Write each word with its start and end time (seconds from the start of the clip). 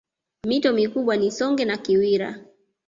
Mito 0.47 0.73
mikubwa 0.73 1.17
ni 1.17 1.31
Songwe 1.31 1.65
na 1.65 1.77
Kiwira 1.77 2.39